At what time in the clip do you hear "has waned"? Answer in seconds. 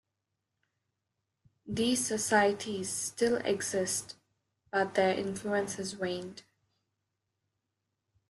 5.75-6.41